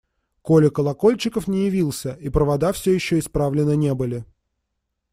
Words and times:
Коля 0.41 0.71
Колокольчиков 0.71 1.47
не 1.47 1.65
явился, 1.67 2.13
и 2.15 2.29
провода 2.29 2.71
все 2.73 2.91
еще 2.91 3.19
исправлены 3.19 3.75
не 3.75 3.93
были. 3.93 4.25